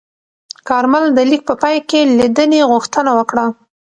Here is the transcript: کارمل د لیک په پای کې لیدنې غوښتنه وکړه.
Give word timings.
کارمل 0.69 1.03
د 1.13 1.19
لیک 1.29 1.41
په 1.49 1.55
پای 1.61 1.77
کې 1.89 2.01
لیدنې 2.19 2.61
غوښتنه 2.71 3.11
وکړه. 3.19 3.45